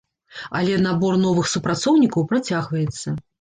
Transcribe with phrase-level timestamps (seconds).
[0.59, 3.07] Але набор новых супрацоўнікаў працягваецца.